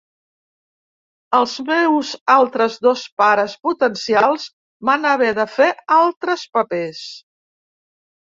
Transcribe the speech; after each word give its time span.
Els 1.39 1.51
meus 1.67 2.13
altres 2.35 2.77
dos 2.85 3.03
pares 3.23 3.53
potencials 3.67 4.47
van 4.91 5.07
haver 5.11 5.29
de 5.43 5.47
fer 5.59 5.69
altres 5.99 6.49
papers. 6.59 7.05